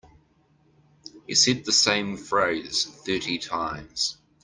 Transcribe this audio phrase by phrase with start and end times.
[1.27, 4.17] He said the same phrase thirty times.